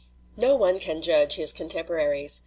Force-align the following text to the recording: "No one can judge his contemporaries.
"No 0.35 0.55
one 0.55 0.79
can 0.79 0.99
judge 1.03 1.35
his 1.35 1.53
contemporaries. 1.53 2.39